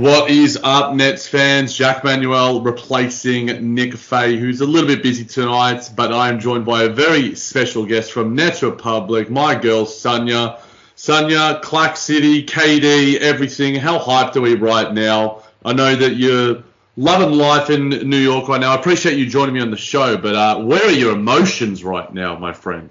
[0.00, 1.74] What is up, Nets fans?
[1.74, 6.64] Jack Manuel replacing Nick Fay, who's a little bit busy tonight, but I am joined
[6.64, 10.58] by a very special guest from Nets Republic, my girl Sonia.
[10.96, 13.74] Sonia, Clax City, KD, everything.
[13.74, 15.42] How hyped are we right now?
[15.66, 16.62] I know that you're
[16.96, 18.72] loving life in New York right now.
[18.72, 22.10] I appreciate you joining me on the show, but uh, where are your emotions right
[22.14, 22.90] now, my friend?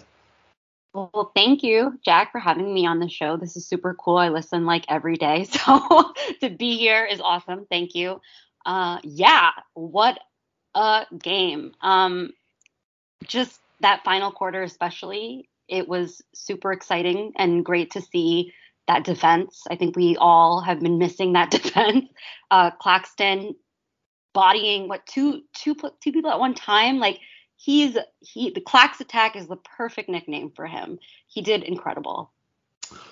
[0.94, 3.38] Well, thank you, Jack, for having me on the show.
[3.38, 4.17] This is super cool.
[4.17, 7.67] I listen like every day, so to be here is awesome.
[7.69, 8.22] Thank you.
[8.66, 10.19] Uh, yeah, what
[10.75, 11.73] a game.
[11.81, 12.31] Um,
[13.23, 18.51] just that final quarter, especially, it was super exciting and great to see
[18.88, 19.63] that defense.
[19.69, 22.06] I think we all have been missing that defense.
[22.50, 23.56] Uh, Claxton
[24.33, 27.19] bodying what two two two people at one time, like
[27.59, 30.97] he's he the Clax attack is the perfect nickname for him.
[31.28, 32.31] He did incredible.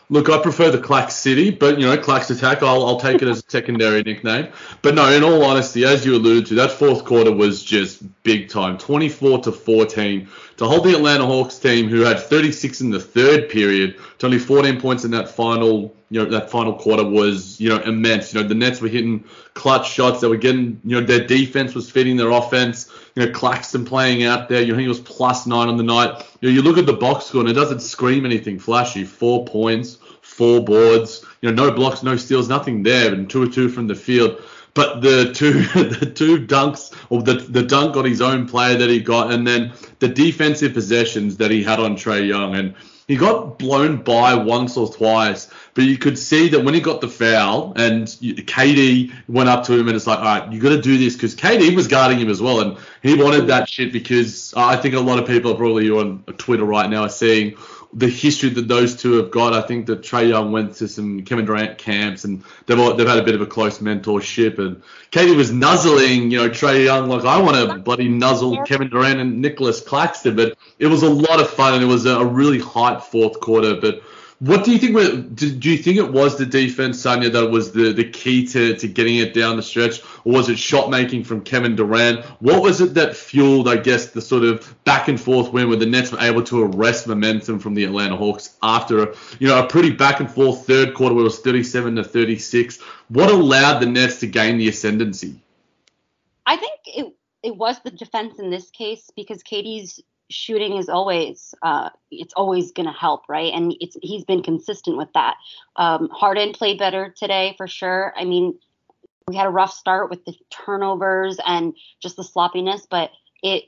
[0.10, 3.28] Look, I prefer the Clax City, but you know, Clax Attack, I'll, I'll take it
[3.28, 4.48] as a secondary nickname.
[4.82, 8.48] But no, in all honesty, as you alluded to, that fourth quarter was just big
[8.50, 13.02] time, 24 to 14, to hold the Atlanta Hawks team, who had 36 in the
[13.02, 17.60] third period, to only 14 points in that final, you know, that final quarter was,
[17.60, 18.34] you know, immense.
[18.34, 21.76] You know, the Nets were hitting clutch shots, they were getting, you know, their defense
[21.76, 22.90] was feeding their offense.
[23.16, 26.24] You know, Claxton playing out there, you know, he was plus nine on the night.
[26.42, 29.04] You know, you look at the box score and it doesn't scream anything flashy.
[29.04, 29.97] Four points,
[30.38, 33.88] four boards, you know, no blocks, no steals, nothing there, and two or two from
[33.88, 34.40] the field.
[34.76, 38.90] But the two the two dunks, or the the dunk on his own player that
[38.90, 42.76] he got, and then the defensive possessions that he had on Trae Young, and
[43.08, 47.00] he got blown by once or twice, but you could see that when he got
[47.00, 50.70] the foul and KD went up to him and it's like, all right, you got
[50.70, 53.94] to do this because KD was guarding him as well, and he wanted that shit
[53.94, 57.56] because I think a lot of people probably on Twitter right now are seeing
[57.94, 59.54] the history that those two have got.
[59.54, 63.08] I think that Trae Young went to some Kevin Durant camps and they've all, they've
[63.08, 64.60] had a bit of a close mentorship.
[64.60, 64.82] And
[65.12, 69.20] KD was nuzzling, you know, Trae Young like I want to bloody nuzzle Kevin Durant
[69.20, 70.36] and Nicholas Claxton.
[70.36, 73.76] But it was a lot of fun and it was a really hype fourth quarter.
[73.80, 74.02] But
[74.40, 75.36] what do you think?
[75.36, 78.88] Do, you think it was the defense, Sonia, that was the, the key to, to
[78.88, 82.24] getting it down the stretch, or was it shot making from Kevin Durant?
[82.40, 85.78] What was it that fueled, I guess, the sort of back and forth win where
[85.78, 89.68] the Nets were able to arrest momentum from the Atlanta Hawks after you know a
[89.68, 92.80] pretty back and forth third quarter where it was 37 to 36?
[93.10, 95.42] What allowed the Nets to gain the ascendancy?
[96.46, 101.54] I think it it was the defense in this case because KD's shooting is always
[101.62, 103.54] uh, it's always going to help, right?
[103.54, 105.36] And it's he's been consistent with that.
[105.76, 108.14] Um, Harden played better today for sure.
[108.18, 108.58] I mean,
[109.28, 113.12] we had a rough start with the turnovers and just the sloppiness, but
[113.44, 113.66] it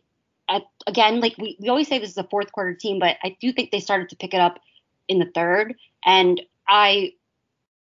[0.50, 3.38] at, again like we, we always say this is a fourth quarter team, but I
[3.40, 4.60] do think they started to pick it up
[5.08, 5.76] in the third.
[6.06, 7.14] And I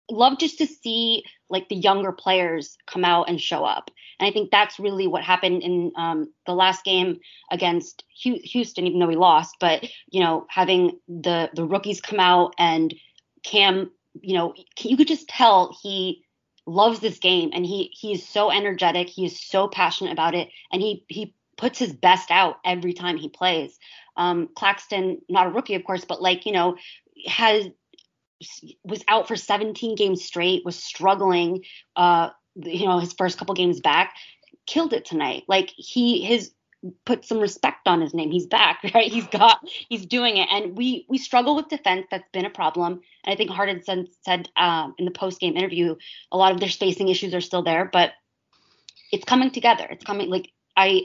[0.10, 3.92] love just to see like the younger players come out and show up.
[4.20, 7.20] And I think that's really what happened in um, the last game
[7.52, 9.58] against Houston, even though we lost.
[9.60, 12.94] But you know, having the the rookies come out and
[13.44, 16.24] Cam, you know, you could just tell he
[16.66, 19.08] loves this game and he he is so energetic.
[19.08, 23.18] He is so passionate about it, and he he puts his best out every time
[23.18, 23.78] he plays.
[24.16, 26.76] Um, Claxton, not a rookie, of course, but like you know,
[27.28, 27.68] has
[28.84, 31.64] was out for 17 games straight, was struggling.
[31.96, 34.16] Uh, you know, his first couple games back,
[34.66, 35.44] killed it tonight.
[35.48, 36.52] Like he his
[37.06, 38.32] put some respect on his name.
[38.32, 39.12] He's back, right?
[39.12, 40.48] He's got he's doing it.
[40.52, 42.08] And we we struggle with defense.
[42.12, 43.02] That's been a problem.
[43.24, 45.96] And I think Harden said said um, in the post game interview,
[46.32, 48.12] a lot of their spacing issues are still there, but
[49.12, 49.88] it's coming together.
[49.90, 51.04] It's coming like I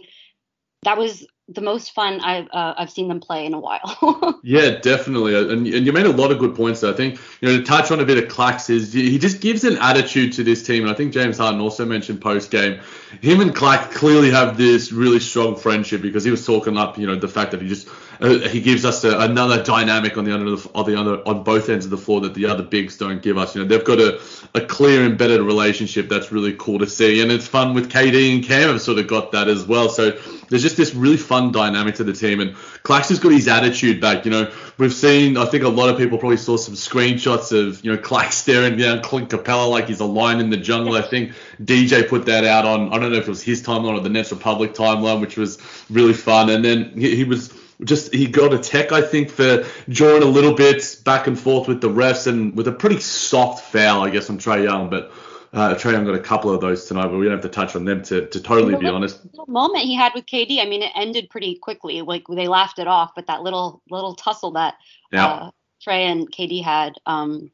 [0.82, 4.40] that was the most fun I've uh, I've seen them play in a while.
[4.42, 6.84] yeah, definitely, and, and you made a lot of good points.
[6.84, 9.64] I think you know to touch on a bit of Clax is he just gives
[9.64, 12.80] an attitude to this team, and I think James Harden also mentioned post game,
[13.20, 17.06] him and Clax clearly have this really strong friendship because he was talking up you
[17.06, 17.88] know the fact that he just
[18.20, 21.68] uh, he gives us a, another dynamic on the other on the other on both
[21.68, 23.56] ends of the floor that the other bigs don't give us.
[23.56, 24.20] You know they've got a,
[24.54, 28.44] a clear embedded relationship that's really cool to see, and it's fun with KD and
[28.44, 29.88] Cam have sort of got that as well.
[29.88, 30.16] So
[30.52, 32.54] there's just this really fun dynamic to the team, and
[32.84, 34.26] Clax has got his attitude back.
[34.26, 37.82] You know we've seen I think a lot of people probably saw some screenshots of
[37.82, 40.94] you know Clax staring down Clint Capela like he's a lion in the jungle.
[40.94, 41.32] I think
[41.62, 44.10] DJ put that out on I don't know if it was his timeline or the
[44.10, 45.58] Nets Republic timeline, which was
[45.88, 47.52] really fun, and then he, he was
[47.82, 51.66] just he got a tech, I think, for drawing a little bit back and forth
[51.66, 54.90] with the refs and with a pretty soft foul, I guess, on Trae Young.
[54.90, 55.12] But
[55.54, 57.84] uh, Young got a couple of those tonight, but we don't have to touch on
[57.84, 59.20] them to, to totally be honest.
[59.46, 62.00] Moment he had with KD, I mean, it ended pretty quickly.
[62.00, 64.74] Like they laughed it off, but that little little tussle that
[65.12, 65.26] yeah.
[65.26, 65.50] uh,
[65.86, 66.94] Trae and KD had.
[67.04, 67.50] Um,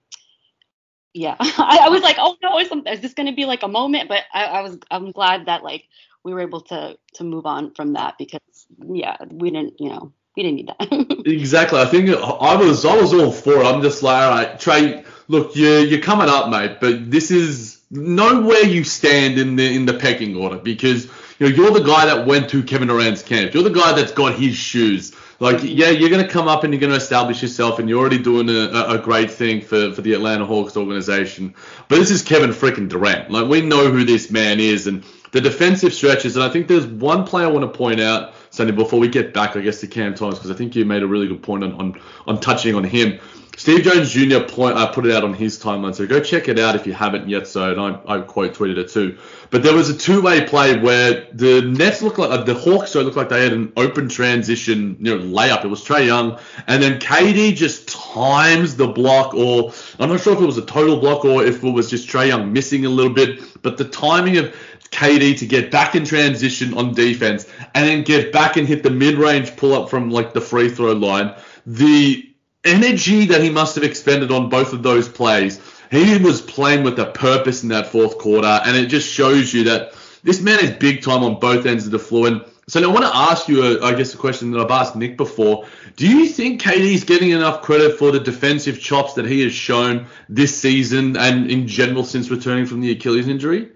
[1.13, 3.69] yeah, I, I, was like, oh no, is, is this going to be like a
[3.69, 4.09] moment?
[4.09, 5.85] But I, I was, I'm glad that like
[6.23, 8.41] we were able to to move on from that because
[8.87, 11.23] yeah, we didn't, you know, we didn't need that.
[11.27, 11.81] exactly.
[11.81, 13.67] I think I was I was all for it.
[13.67, 17.78] I'm just like, all right, Trae, look, you're you're coming up, mate, but this is
[17.91, 21.07] know where you stand in the in the pecking order because
[21.39, 23.55] you know you're the guy that went to Kevin Durant's camp.
[23.55, 25.15] You're the guy that's got his shoes.
[25.41, 28.01] Like, yeah, you're going to come up and you're going to establish yourself, and you're
[28.01, 31.55] already doing a, a great thing for, for the Atlanta Hawks organization.
[31.87, 33.31] But this is Kevin freaking Durant.
[33.31, 36.37] Like, we know who this man is, and the defensive stretches.
[36.37, 39.35] And I think there's one play I want to point out Sunday, before we get
[39.35, 41.65] back, I guess, to Cam Thomas, because I think you made a really good point
[41.65, 43.21] on, on, on touching on him.
[43.57, 44.41] Steve Jones Jr.
[44.41, 46.93] Point, I put it out on his timeline, so go check it out if you
[46.93, 47.49] haven't yet.
[47.49, 49.19] So, and I, I quote tweeted it too.
[49.51, 53.03] But there was a two-way play where the Nets looked like uh, the Hawks so
[53.03, 55.65] looked like they had an open transition, you know, layup.
[55.65, 56.39] It was Trae Young,
[56.69, 60.65] and then KD just times the block, or I'm not sure if it was a
[60.65, 63.41] total block or if it was just Trae Young missing a little bit.
[63.63, 64.55] But the timing of
[64.91, 68.91] KD to get back in transition on defense and then get back and hit the
[68.91, 71.35] mid-range pull-up from like the free throw line.
[71.67, 72.25] The
[72.65, 76.99] energy that he must have expended on both of those plays, he was playing with
[76.99, 80.71] a purpose in that fourth quarter, and it just shows you that this man is
[80.73, 82.27] big time on both ends of the floor.
[82.27, 84.97] And so I want to ask you, a, I guess, a question that I've asked
[84.97, 85.67] Nick before.
[85.97, 89.53] Do you think KD is getting enough credit for the defensive chops that he has
[89.53, 93.71] shown this season and in general since returning from the Achilles injury?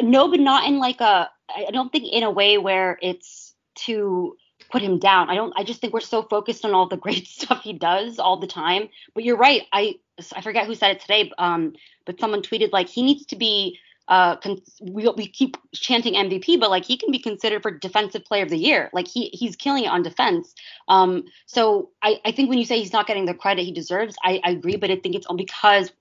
[0.00, 1.30] No, but not in like a.
[1.54, 3.54] I don't think in a way where it's
[3.86, 4.36] to
[4.70, 5.28] put him down.
[5.28, 5.52] I don't.
[5.56, 8.46] I just think we're so focused on all the great stuff he does all the
[8.46, 8.88] time.
[9.14, 9.62] But you're right.
[9.72, 9.96] I
[10.34, 11.30] I forget who said it today.
[11.38, 11.74] Um,
[12.06, 13.78] but someone tweeted like he needs to be.
[14.08, 18.24] Uh, con- we we keep chanting MVP, but like he can be considered for defensive
[18.24, 18.90] player of the year.
[18.92, 20.54] Like he he's killing it on defense.
[20.88, 24.16] Um, so I I think when you say he's not getting the credit he deserves,
[24.24, 24.76] I, I agree.
[24.76, 25.92] But I think it's all because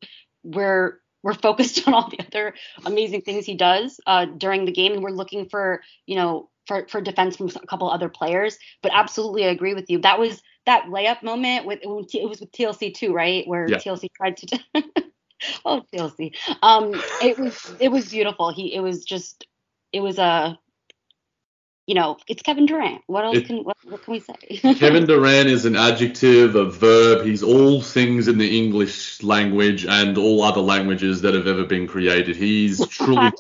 [0.44, 2.54] we're we're focused on all the other
[2.86, 6.88] amazing things he does uh, during the game, and we're looking for you know for
[6.88, 8.58] for defense from a couple other players.
[8.82, 10.00] But absolutely, I agree with you.
[10.00, 13.48] That was that layup moment with it was with TLC too, right?
[13.48, 13.78] Where yeah.
[13.78, 14.60] TLC tried to.
[15.66, 16.36] oh, TLC.
[16.62, 18.54] Um, it was it was beautiful.
[18.54, 19.46] He it was just
[19.92, 20.58] it was a
[21.92, 23.02] you know, it's Kevin Durant.
[23.08, 24.36] What else it, can what, what, can we say?
[24.76, 27.26] Kevin Durant is an adjective, a verb.
[27.26, 31.88] He's all things in the English language and all other languages that have ever been
[31.88, 32.38] created.
[32.38, 33.34] He's truly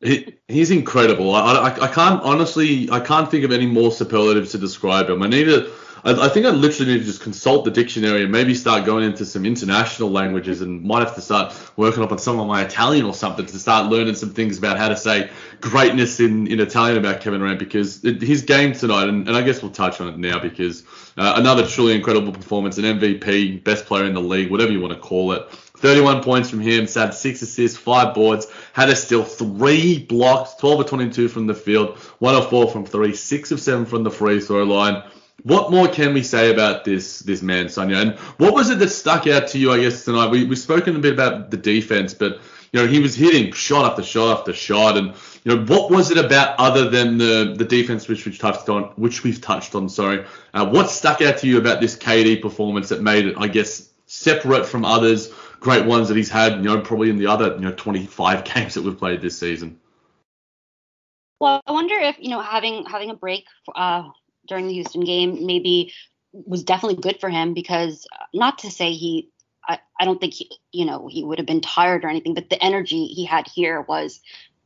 [0.00, 1.36] he, he's incredible.
[1.36, 5.22] I, I, I can't honestly I can't think of any more superlatives to describe him.
[5.22, 5.70] I need to
[6.04, 9.04] I, I, think I literally need to just consult the dictionary and maybe start going
[9.04, 12.64] into some international languages and might have to start working up on some of my
[12.64, 15.30] Italian or something to start learning some things about how to say
[15.60, 19.42] greatness in, in Italian about Kevin Durant because it, his game tonight, and, and, I
[19.42, 20.82] guess we'll touch on it now because
[21.16, 24.94] uh, another truly incredible performance, an MVP, best player in the league, whatever you want
[24.94, 25.50] to call it.
[25.82, 30.80] 31 points from him, had six assists, five boards, had a steal, three blocks, 12
[30.80, 34.10] of 22 from the field, one of four from three, six of seven from the
[34.10, 35.02] free throw line.
[35.44, 37.96] What more can we say about this this man, Sonia?
[37.96, 40.30] And what was it that stuck out to you, I guess, tonight?
[40.30, 42.40] We, we've spoken a bit about the defense, but,
[42.72, 44.96] you know, he was hitting shot after shot after shot.
[44.96, 48.68] And, you know, what was it about other than the, the defense, which we've touched
[48.68, 50.24] on, which we've touched on, sorry.
[50.54, 53.90] Uh, what stuck out to you about this KD performance that made it, I guess,
[54.06, 55.32] separate from others
[55.62, 58.74] great ones that he's had, you know, probably in the other, you know, 25 games
[58.74, 59.78] that we've played this season.
[61.40, 64.04] Well, I wonder if you know having having a break uh,
[64.52, 65.94] during the Houston game maybe
[66.32, 69.30] was definitely good for him because uh, not to say he
[69.66, 72.50] I, I don't think he you know he would have been tired or anything, but
[72.50, 74.20] the energy he had here was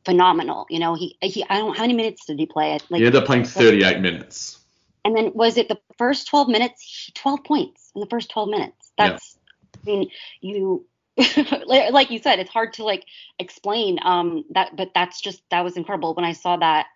[0.05, 0.66] phenomenal.
[0.71, 2.75] You know, he he I don't how many minutes did he play?
[2.75, 2.85] it?
[2.90, 4.59] Like, he ended up playing 38 minutes.
[5.05, 7.12] And then was it the first 12 minutes?
[7.14, 8.93] 12 points in the first 12 minutes.
[8.99, 9.38] That's
[9.75, 10.85] I mean, you
[11.66, 13.05] like you said, it's hard to like
[13.38, 16.14] explain um that, but that's just that was incredible.
[16.14, 16.87] When I saw that,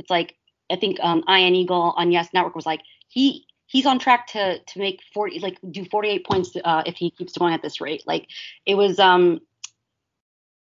[0.00, 0.34] it's like
[0.70, 4.58] I think um Ian Eagle on Yes Network was like he he's on track to
[4.58, 8.02] to make 40 like do 48 points uh, if he keeps going at this rate.
[8.06, 8.28] Like
[8.66, 9.40] it was um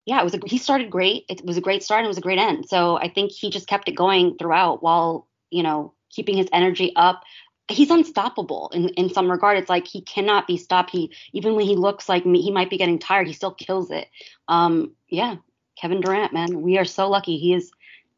[0.05, 1.25] yeah, it was a, he started great.
[1.29, 2.67] It was a great start and it was a great end.
[2.67, 6.93] So I think he just kept it going throughout while you know keeping his energy
[6.95, 7.23] up
[7.69, 9.57] he's unstoppable in, in some regard.
[9.57, 10.89] It's like he cannot be stopped.
[10.89, 13.91] He even when he looks like me, he might be getting tired, he still kills
[13.91, 14.07] it.
[14.47, 15.35] Um, yeah,
[15.79, 17.37] Kevin Durant, man, we are so lucky.
[17.37, 17.71] He is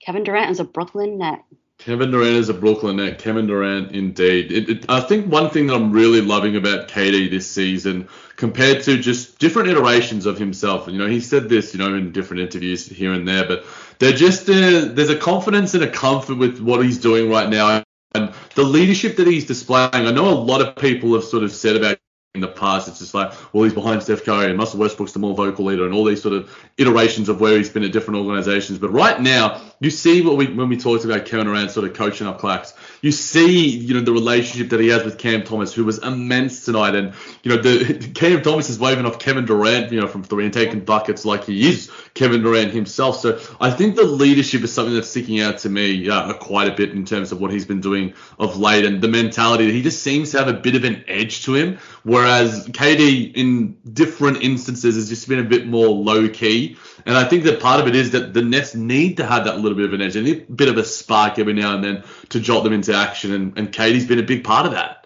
[0.03, 1.43] Kevin Durant is a Brooklyn net.
[1.83, 3.17] Kevin Durant is a Brooklyn net.
[3.17, 4.51] Kevin Durant, indeed.
[4.51, 8.83] It, it, I think one thing that I'm really loving about KD this season, compared
[8.83, 12.43] to just different iterations of himself, you know, he said this, you know, in different
[12.43, 13.65] interviews here and there, but
[13.97, 17.83] they're just uh, there's a confidence and a comfort with what he's doing right now
[18.13, 21.51] and the leadership that he's displaying, I know a lot of people have sort of
[21.51, 21.97] said about
[22.33, 25.19] in the past, it's just like, well, he's behind Steph Curry and Russell Westbrook's the
[25.19, 28.21] more vocal leader and all these sort of iterations of where he's been at different
[28.21, 28.79] organizations.
[28.79, 31.93] But right now, you see what we when we talked about Kevin Durant sort of
[31.93, 35.73] coaching up Clax, you see, you know, the relationship that he has with Cam Thomas,
[35.73, 36.93] who was immense tonight.
[36.93, 40.45] And, you know, the Cam Thomas is waving off Kevin Durant, you know, from three
[40.45, 43.19] and taking buckets like he is Kevin Durant himself.
[43.19, 46.75] So I think the leadership is something that's sticking out to me uh, quite a
[46.75, 49.81] bit in terms of what he's been doing of late and the mentality that he
[49.81, 51.79] just seems to have a bit of an edge to him.
[52.03, 56.77] Whereas KD in different instances has just been a bit more low key.
[57.05, 59.59] And I think that part of it is that the Nets need to have that
[59.59, 62.39] little bit of an edge a bit of a spark every now and then to
[62.39, 63.33] jolt them into action.
[63.33, 65.01] And, and KD's been a big part of that.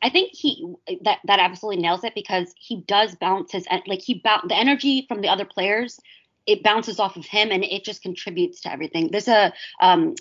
[0.00, 0.64] I think he
[1.02, 5.06] that that absolutely nails it because he does bounce his like he bounce the energy
[5.08, 6.00] from the other players.
[6.46, 9.10] It bounces off of him and it just contributes to everything.
[9.10, 10.14] There's a um,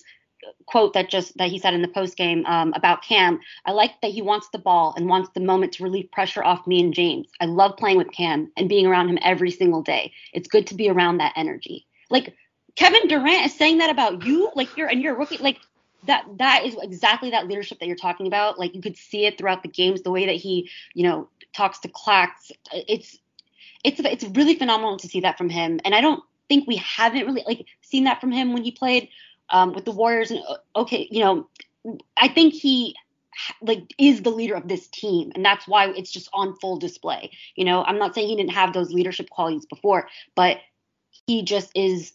[0.66, 3.39] quote that just that he said in the post game um, about Cam.
[3.66, 6.68] I like that he wants the ball and wants the moment to relieve pressure off
[6.68, 7.27] me and James.
[7.39, 10.13] I love playing with Cam and being around him every single day.
[10.34, 11.86] It's good to be around that energy.
[12.10, 12.36] Like
[12.75, 15.38] Kevin Durant is saying that about you, like you're and you're a rookie.
[15.38, 15.60] Like
[16.06, 18.60] that that is exactly that leadership that you're talking about.
[18.60, 21.80] Like you could see it throughout the games, the way that he, you know, talks
[21.80, 22.51] to Clax.
[22.72, 23.18] It's
[23.84, 25.80] it's it's really phenomenal to see that from him.
[25.86, 29.10] And I don't think we haven't really like seen that from him when he played
[29.50, 30.32] um, with the Warriors.
[30.32, 31.48] And uh, okay, you know,
[32.16, 32.96] I think he
[33.62, 37.30] like is the leader of this team and that's why it's just on full display
[37.56, 40.58] you know i'm not saying he didn't have those leadership qualities before but
[41.27, 42.13] he just is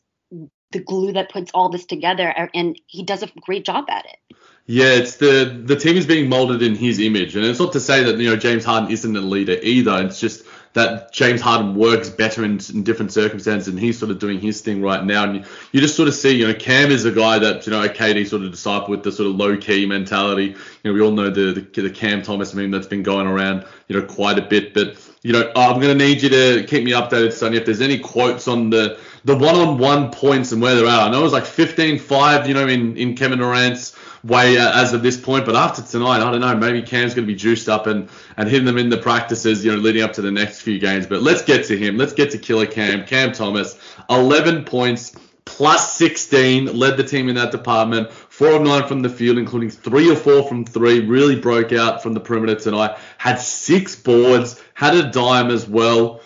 [0.73, 4.37] the glue that puts all this together and he does a great job at it
[4.67, 7.81] yeah, it's the the team is being molded in his image, and it's not to
[7.81, 10.07] say that you know James Harden isn't a leader either.
[10.07, 14.19] It's just that James Harden works better in, in, different circumstances, and he's sort of
[14.19, 15.25] doing his thing right now.
[15.25, 17.73] And you, you, just sort of see, you know, Cam is a guy that you
[17.73, 20.47] know KD sort of disciple with the sort of low key mentality.
[20.47, 23.67] You know, we all know the, the the Cam Thomas meme that's been going around,
[23.88, 24.73] you know, quite a bit.
[24.73, 27.59] But you know, I'm going to need you to keep me updated, Sonny.
[27.59, 31.00] If there's any quotes on the the one-on-one points and where they're at.
[31.00, 34.93] I know it was like 15-5, you know, in in Kevin Durant's way uh, as
[34.93, 35.47] of this point.
[35.47, 36.57] But after tonight, I don't know.
[36.57, 39.73] Maybe Cam's going to be juiced up and, and hitting them in the practices, you
[39.73, 41.07] know, leading up to the next few games.
[41.07, 41.97] But let's get to him.
[41.97, 43.05] Let's get to Killer Cam.
[43.05, 45.14] Cam Thomas, 11 points
[45.45, 48.12] plus 16, led the team in that department.
[48.12, 51.00] Four of nine from the field, including three or four from three.
[51.00, 52.99] Really broke out from the perimeter tonight.
[53.19, 56.21] Had six boards, had a dime as well.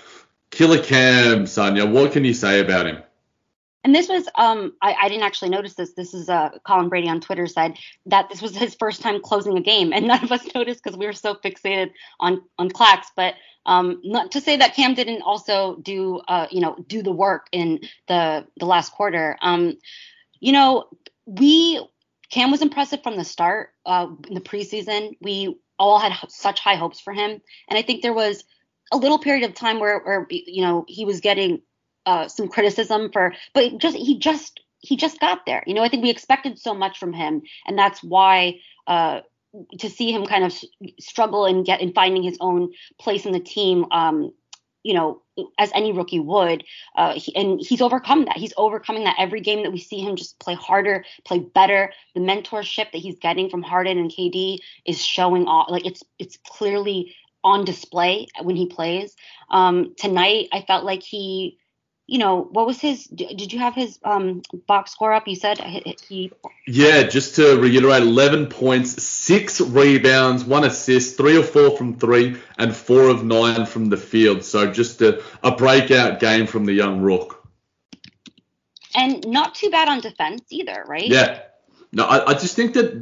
[0.51, 3.03] Killer Cam, Sonia, what can you say about him?
[3.87, 5.93] And this was, um, I, I, didn't actually notice this.
[5.93, 9.57] This is uh, Colin Brady on Twitter said that this was his first time closing
[9.57, 13.07] a game, and none of us noticed because we were so fixated on on Clax.
[13.15, 17.13] But um, not to say that Cam didn't also do, uh, you know, do the
[17.13, 17.79] work in
[18.09, 19.39] the the last quarter.
[19.41, 19.79] Um,
[20.41, 20.87] you know,
[21.25, 21.81] we
[22.29, 25.17] Cam was impressive from the start uh, in the preseason.
[25.21, 28.43] We all had such high hopes for him, and I think there was
[28.91, 31.63] a little period of time where, where you know, he was getting
[32.07, 35.63] uh, some criticism for, but just he just he just got there.
[35.67, 39.21] You know, I think we expected so much from him, and that's why uh,
[39.79, 40.55] to see him kind of
[41.01, 43.87] struggle and get in finding his own place in the team.
[43.91, 44.33] Um,
[44.83, 45.21] you know,
[45.59, 46.63] as any rookie would,
[46.97, 48.37] uh, he, and he's overcome that.
[48.37, 51.93] He's overcoming that every game that we see him just play harder, play better.
[52.15, 55.71] The mentorship that he's getting from Harden and KD is showing off.
[55.71, 59.17] Like it's it's clearly on display when he plays.
[59.51, 61.59] Um, tonight, I felt like he
[62.07, 63.05] you know, what was his?
[63.07, 65.27] Did you have his um, box score up?
[65.27, 65.59] You said
[66.09, 66.31] he.
[66.67, 72.37] Yeah, just to reiterate, 11 points, six rebounds, one assist, three or four from three,
[72.59, 74.45] and four of nine from the field.
[74.45, 77.45] So just a, a breakout game from the young rook.
[78.95, 81.09] And not too bad on defense either, right?
[81.09, 81.41] Yeah.
[81.93, 82.93] No, I, I just think that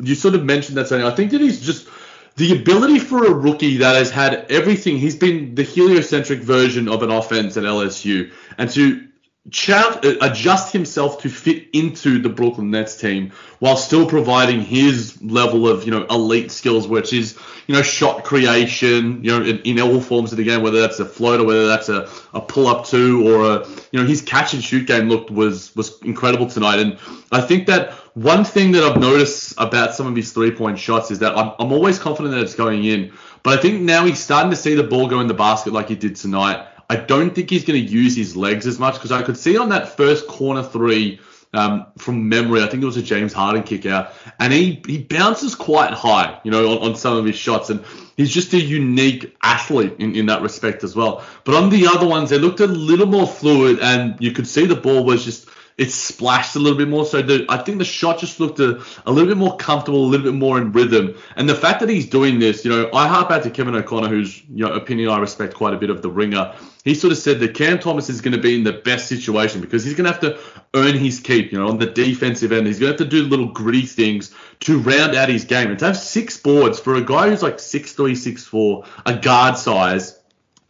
[0.00, 1.06] you sort of mentioned that something.
[1.06, 1.88] I think that he's just
[2.36, 7.02] the ability for a rookie that has had everything, he's been the heliocentric version of
[7.02, 9.08] an offense at LSU, and to
[9.50, 15.20] Chout uh, adjust himself to fit into the Brooklyn Nets team while still providing his
[15.20, 19.58] level of you know elite skills, which is you know shot creation, you know in,
[19.62, 22.68] in all forms of the game, whether that's a floater, whether that's a, a pull
[22.68, 26.46] up two, or a you know his catch and shoot game looked was was incredible
[26.46, 26.96] tonight, and
[27.32, 31.10] I think that one thing that I've noticed about some of his three point shots
[31.10, 34.20] is that I'm, I'm always confident that it's going in, but I think now he's
[34.20, 37.34] starting to see the ball go in the basket like he did tonight I don't
[37.34, 39.96] think he's going to use his legs as much because I could see on that
[39.96, 41.20] first corner three
[41.54, 44.98] um, from memory, I think it was a James Harden kick out, and he, he
[44.98, 47.82] bounces quite high, you know, on, on some of his shots, and
[48.18, 51.24] he's just a unique athlete in, in that respect as well.
[51.44, 54.66] But on the other ones, they looked a little more fluid, and you could see
[54.66, 55.48] the ball was just
[55.82, 57.04] it splashed a little bit more.
[57.04, 60.06] So the, I think the shot just looked a, a little bit more comfortable, a
[60.06, 61.16] little bit more in rhythm.
[61.34, 64.08] And the fact that he's doing this, you know, I harp out to Kevin O'Connor,
[64.08, 66.54] whose you know opinion I respect quite a bit of the ringer.
[66.84, 69.60] He sort of said that Cam Thomas is going to be in the best situation
[69.60, 70.38] because he's going to have to
[70.74, 72.68] earn his keep, you know, on the defensive end.
[72.68, 75.70] He's going to have to do little gritty things to round out his game.
[75.70, 79.16] And to have six boards for a guy who's like six three, six four, a
[79.16, 80.16] guard size,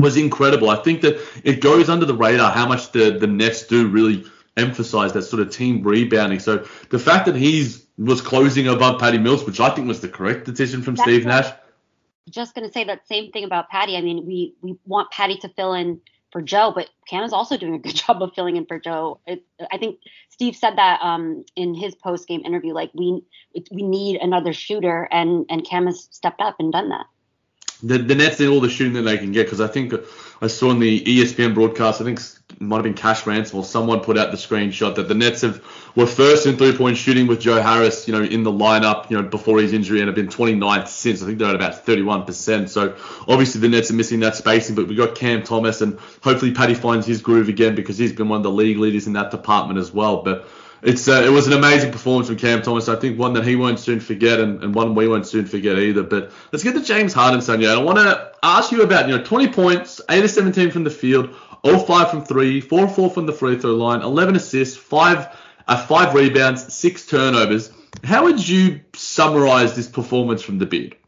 [0.01, 0.71] was incredible.
[0.71, 4.25] I think that it goes under the radar how much the, the Nets do really
[4.57, 6.39] emphasize that sort of team rebounding.
[6.39, 10.09] So the fact that he's was closing above Patty Mills, which I think was the
[10.09, 11.53] correct decision from That's Steve Nash.
[12.29, 13.97] Just going to say that same thing about Patty.
[13.97, 17.57] I mean, we we want Patty to fill in for Joe, but Cam is also
[17.57, 19.21] doing a good job of filling in for Joe.
[19.27, 19.99] It, I think
[20.31, 22.73] Steve said that um, in his post game interview.
[22.73, 23.23] Like we
[23.71, 27.07] we need another shooter, and and Cam has stepped up and done that
[27.83, 29.93] the, the Nets need all the shooting that they can get because I think
[30.41, 33.65] I saw in the ESPN broadcast, I think it might have been Cash Ransom or
[33.65, 35.63] someone put out the screenshot that the Nets have
[35.97, 39.17] were first in three point shooting with Joe Harris, you know, in the lineup, you
[39.17, 41.23] know, before his injury and have been 29th since.
[41.23, 42.69] I think they're at about 31%.
[42.69, 42.97] So
[43.29, 46.75] obviously the Nets are missing that spacing, but we've got Cam Thomas and hopefully Patty
[46.75, 49.79] finds his groove again because he's been one of the league leaders in that department
[49.79, 50.23] as well.
[50.23, 50.47] But
[50.83, 52.89] it's uh, it was an amazing performance from Cam Thomas.
[52.89, 55.79] I think one that he won't soon forget, and, and one we won't soon forget
[55.79, 56.03] either.
[56.03, 57.69] But let's get to James Harden, Sonia.
[57.69, 60.91] I want to ask you about you know 20 points, 8 of 17 from the
[60.91, 65.37] field, 0 5 from three, 4 4 from the free throw line, 11 assists, five
[65.69, 67.71] uh, five rebounds, six turnovers.
[68.03, 70.99] How would you summarize this performance from the big?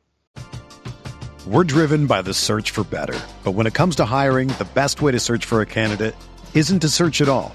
[1.46, 5.02] We're driven by the search for better, but when it comes to hiring, the best
[5.02, 6.14] way to search for a candidate
[6.54, 7.54] isn't to search at all.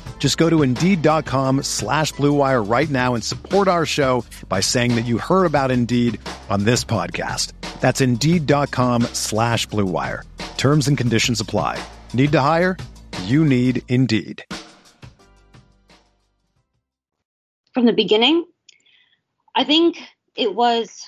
[0.21, 5.05] Just go to Indeed.com slash BlueWire right now and support our show by saying that
[5.05, 7.53] you heard about Indeed on this podcast.
[7.81, 10.23] That's Indeed.com slash BlueWire.
[10.57, 11.83] Terms and conditions apply.
[12.13, 12.77] Need to hire?
[13.23, 14.45] You need Indeed.
[17.73, 18.45] from the beginning,
[19.55, 19.97] I think
[20.35, 21.05] it was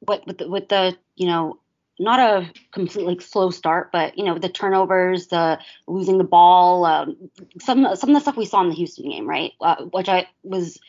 [0.00, 1.59] what with the, with the you know
[2.00, 7.16] not a completely slow start, but you know the turnovers, the losing the ball, um,
[7.60, 9.52] some some of the stuff we saw in the Houston game, right?
[9.60, 10.80] Uh, which I was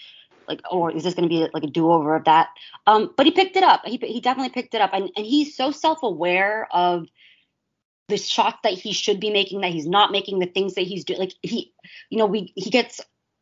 [0.47, 2.47] like, oh, is this going to be like a do over of that?
[2.87, 3.81] Um, but he picked it up.
[3.85, 7.07] He he definitely picked it up, and and he's so self aware of
[8.07, 11.03] the shots that he should be making that he's not making, the things that he's
[11.03, 11.19] doing.
[11.19, 11.73] Like he,
[12.09, 13.01] you know, we he gets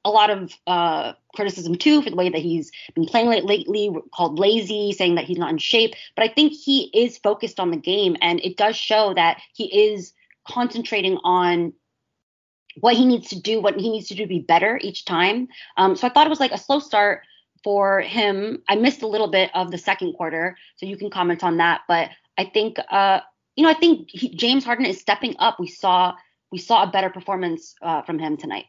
[0.10, 4.40] a lot of uh, criticism too for the way that he's been playing lately, called
[4.40, 5.94] lazy, saying that he's not in shape.
[6.16, 9.92] But I think he is focused on the game, and it does show that he
[9.92, 10.14] is
[10.48, 11.74] concentrating on
[12.80, 15.48] what he needs to do, what he needs to do to be better each time.
[15.78, 17.24] Um, so I thought it was like a slow start
[17.64, 18.62] for him.
[18.68, 21.82] I missed a little bit of the second quarter, so you can comment on that.
[21.88, 23.20] But I think, uh,
[23.56, 25.60] you know, I think he, James Harden is stepping up.
[25.60, 26.16] We saw
[26.52, 28.66] we saw a better performance uh, from him tonight.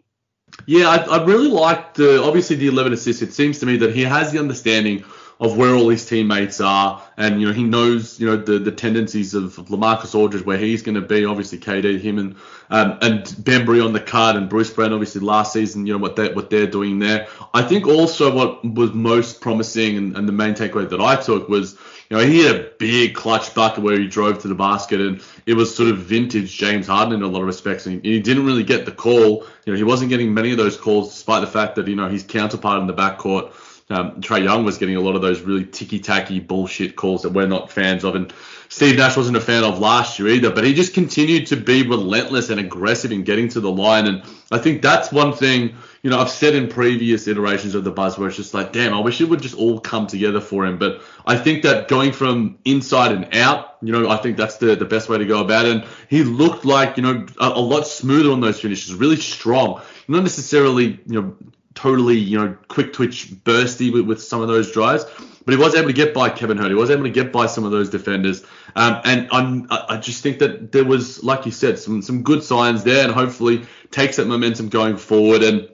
[0.66, 3.22] Yeah, I, I really like the obviously the 11 assists.
[3.22, 5.04] It seems to me that he has the understanding
[5.40, 8.70] of where all his teammates are, and you know he knows you know the the
[8.70, 11.24] tendencies of Lamarcus Aldridge where he's going to be.
[11.24, 12.36] Obviously, KD, him, and
[12.68, 14.92] um, and Bembry on the card, and Bruce Brown.
[14.92, 17.26] Obviously, last season, you know what they what they're doing there.
[17.54, 21.48] I think also what was most promising and, and the main takeaway that I took
[21.48, 21.78] was
[22.10, 25.22] you know, he had a big clutch bucket where he drove to the basket, and
[25.46, 27.86] it was sort of vintage James Harden in a lot of respects.
[27.86, 29.46] And he didn't really get the call.
[29.64, 32.08] You know, he wasn't getting many of those calls, despite the fact that you know
[32.08, 33.52] his counterpart in the backcourt,
[33.90, 37.46] um, Trae Young, was getting a lot of those really ticky-tacky bullshit calls that we're
[37.46, 38.14] not fans of.
[38.14, 38.32] And
[38.68, 41.86] Steve Nash wasn't a fan of last year either, but he just continued to be
[41.86, 44.06] relentless and aggressive in getting to the line.
[44.06, 47.90] And I think that's one thing you know, I've said in previous iterations of the
[47.90, 50.64] buzz where it's just like, damn, I wish it would just all come together for
[50.64, 50.78] him.
[50.78, 54.76] But I think that going from inside and out, you know, I think that's the,
[54.76, 55.72] the best way to go about it.
[55.72, 59.82] And he looked like, you know, a, a lot smoother on those finishes, really strong.
[60.08, 61.36] Not necessarily, you know,
[61.80, 65.04] totally, you know, quick twitch bursty with, with some of those drives,
[65.44, 66.68] but he was able to get by Kevin Huerter.
[66.68, 68.44] He was able to get by some of those defenders.
[68.76, 72.44] Um, and I'm, I just think that there was, like you said, some some good
[72.44, 75.42] signs there, and hopefully takes that momentum going forward.
[75.42, 75.70] And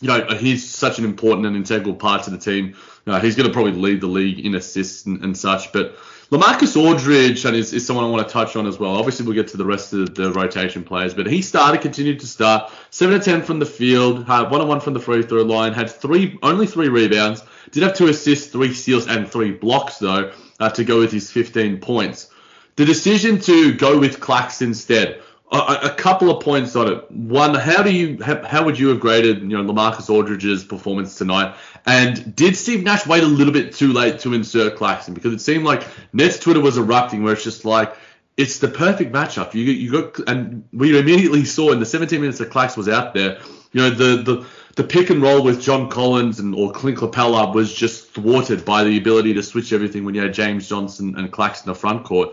[0.00, 2.76] you know, he's such an important and integral part to the team.
[3.06, 5.72] Uh, he's going to probably lead the league in assists and, and such.
[5.72, 5.96] But
[6.34, 8.96] Lamarcus Aldridge is, is someone I want to touch on as well.
[8.96, 12.26] Obviously, we'll get to the rest of the rotation players, but he started, continued to
[12.26, 15.42] start, seven to ten from the field, had one on one from the free throw
[15.42, 19.98] line, had three, only three rebounds, did have two assists, three steals, and three blocks
[19.98, 22.30] though uh, to go with his 15 points.
[22.74, 25.22] The decision to go with Clax instead
[25.58, 27.10] a, a, couple of points on it.
[27.10, 31.16] One, how do you how, how, would you have graded you know Lamarcus Aldridge's performance
[31.16, 31.54] tonight?
[31.86, 35.40] And did Steve Nash wait a little bit too late to insert Claxton because it
[35.40, 37.96] seemed like Nets Twitter was erupting where it's just like
[38.36, 39.54] it's the perfect matchup.
[39.54, 43.14] You you got and we immediately saw in the 17 minutes that Clax was out
[43.14, 43.38] there,
[43.72, 47.54] you know the the the pick and roll with John Collins and or Clint Capela
[47.54, 51.30] was just thwarted by the ability to switch everything when you had James Johnson and
[51.30, 52.30] Claxton in the front court.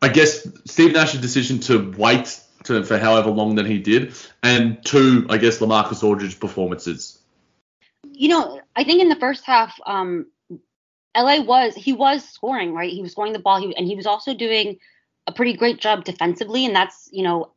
[0.00, 4.84] I guess Steve Nash's decision to wait to, for however long that he did, and
[4.84, 7.18] two, I guess, Lamarcus Aldridge performances.
[8.12, 10.26] You know, I think in the first half, um,
[11.16, 12.92] LA was he was scoring right.
[12.92, 14.78] He was scoring the ball, he, and he was also doing
[15.26, 17.52] a pretty great job defensively, and that's you know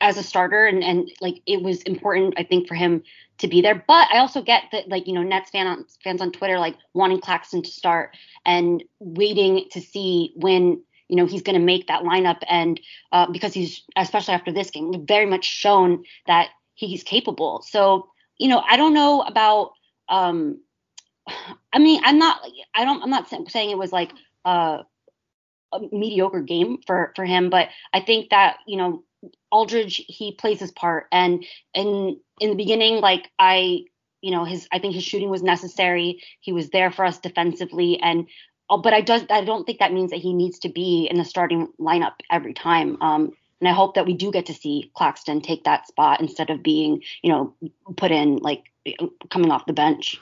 [0.00, 3.02] as a starter and and like it was important I think for him
[3.38, 3.84] to be there.
[3.86, 6.76] But I also get that like you know Nets fan on, fans on Twitter like
[6.94, 11.86] wanting Claxton to start and waiting to see when you know he's going to make
[11.88, 12.80] that lineup and
[13.12, 17.62] uh, because he's especially after this game very much shown that he's capable.
[17.68, 19.72] So you know i don't know about
[20.08, 20.58] um
[21.72, 22.40] i mean i'm not
[22.74, 24.12] i don't i'm not saying it was like
[24.46, 24.78] a,
[25.72, 29.04] a mediocre game for for him but i think that you know
[29.50, 31.06] aldridge he plays his part.
[31.12, 31.44] And
[31.74, 33.80] in in the beginning like i
[34.22, 36.22] you know his i think his shooting was necessary.
[36.40, 38.00] He was there for us defensively.
[38.00, 38.28] And
[38.78, 41.24] but I does I don't think that means that he needs to be in the
[41.24, 43.00] starting lineup every time.
[43.00, 46.50] Um, and I hope that we do get to see Claxton take that spot instead
[46.50, 47.54] of being, you know,
[47.96, 48.70] put in like
[49.30, 50.18] coming off the bench.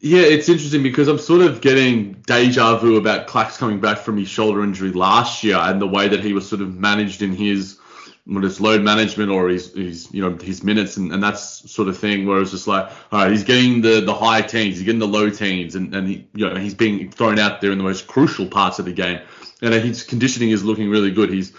[0.00, 4.18] Yeah, it's interesting because I'm sort of getting deja vu about Clax coming back from
[4.18, 7.32] his shoulder injury last year and the way that he was sort of managed in
[7.32, 7.78] his
[8.26, 11.98] his load management or his, his you know his minutes and, and that sort of
[11.98, 14.98] thing where it's just like all right he's getting the the high teens he's getting
[14.98, 17.84] the low teens and, and he you know he's being thrown out there in the
[17.84, 19.20] most crucial parts of the game.
[19.62, 21.30] And his conditioning is looking really good.
[21.30, 21.54] He's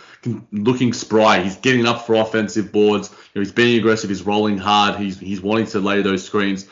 [0.52, 1.40] looking spry.
[1.40, 3.10] He's getting up for offensive boards.
[3.10, 4.10] You know, he's being aggressive.
[4.10, 4.98] He's rolling hard.
[4.98, 6.68] He's he's wanting to lay those screens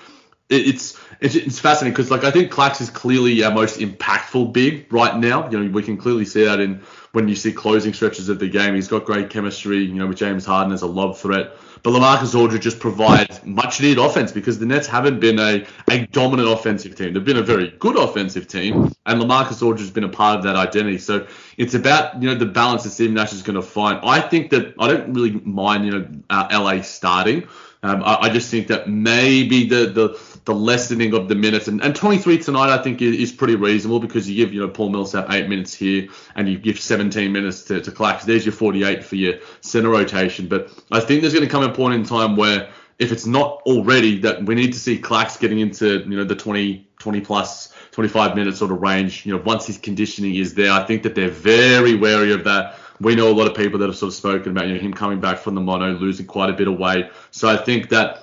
[0.54, 4.92] it's it's, it's fascinating because like I think Clax is clearly our most impactful big
[4.92, 5.50] right now.
[5.50, 6.82] You know, we can clearly see that in
[7.14, 8.76] when you see closing stretches of the game.
[8.76, 9.80] He's got great chemistry.
[9.80, 11.56] You know, with James Harden as a lob threat.
[11.84, 16.08] But Lamarcus Aldridge just provides much needed offense because the Nets haven't been a, a
[16.08, 17.14] dominant offensive team.
[17.14, 20.44] They've been a very good offensive team, and Lamarcus Aldridge has been a part of
[20.46, 20.98] that identity.
[20.98, 24.00] So it's about you know the balance that Steve Nash is going to find.
[24.02, 27.50] I think that I don't really mind you know uh, LA starting.
[27.84, 31.82] Um, I, I, just think that maybe the, the the lessening of the minutes and,
[31.82, 35.32] and 23 tonight I think is, pretty reasonable because you give you know Paul Millsap
[35.32, 38.24] eight minutes here and you give 17 minutes to, to Clax.
[38.24, 40.48] There's your 48 for your center rotation.
[40.48, 43.62] But I think there's going to come a point in time where if it's not
[43.66, 47.74] already that we need to see Clax getting into you know the 20 20 plus
[47.92, 49.26] 25 minutes sort of range.
[49.26, 52.78] You know once his conditioning is there, I think that they're very wary of that
[53.00, 54.94] we know a lot of people that have sort of spoken about you know him
[54.94, 57.10] coming back from the mono, losing quite a bit of weight.
[57.32, 58.23] So I think that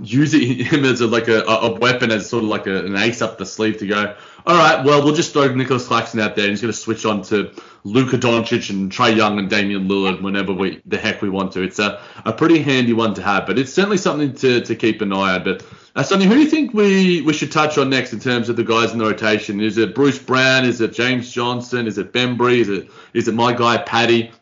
[0.00, 3.22] using him as a, like a, a weapon as sort of like a, an ace
[3.22, 4.16] up the sleeve to go.
[4.46, 7.04] All right, well we'll just throw Nicholas Claxton out there, and he's going to switch
[7.04, 7.52] on to
[7.84, 11.62] Luka Doncic and Trae Young and Damian Lillard whenever we the heck we want to.
[11.62, 15.00] It's a, a pretty handy one to have, but it's certainly something to, to keep
[15.00, 15.44] an eye on.
[15.44, 18.48] But uh, Sonny, who do you think we, we should touch on next in terms
[18.48, 19.60] of the guys in the rotation?
[19.60, 20.64] Is it Bruce Brown?
[20.64, 21.86] Is it James Johnson?
[21.86, 22.58] Is it Bembry?
[22.58, 24.32] Is it is it my guy Patty?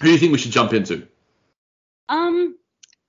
[0.00, 1.06] Who do you think we should jump into?
[2.08, 2.56] Um,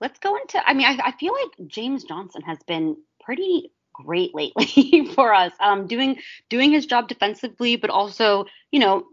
[0.01, 0.61] let's go into.
[0.67, 5.53] I mean, I, I feel like James Johnson has been pretty great lately for us.
[5.59, 6.17] Um, doing
[6.49, 9.05] doing his job defensively, but also, you know,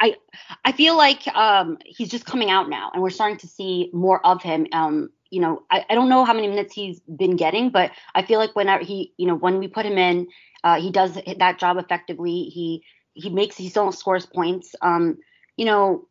[0.00, 0.16] I
[0.64, 4.24] I feel like um he's just coming out now, and we're starting to see more
[4.26, 4.66] of him.
[4.72, 8.22] Um, you know, I, I don't know how many minutes he's been getting, but I
[8.22, 10.28] feel like whenever he, you know, when we put him in,
[10.64, 12.44] uh, he does that job effectively.
[12.44, 12.82] He
[13.14, 14.74] he makes he still scores points.
[14.80, 15.18] Um,
[15.56, 16.06] you know,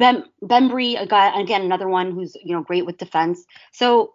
[0.00, 3.44] Ben Bembry, a guy again, another one who's you know great with defense.
[3.70, 4.14] So